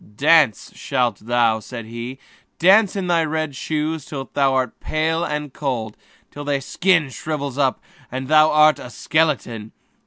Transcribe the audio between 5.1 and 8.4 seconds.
and cold, till your skin shrivels up and you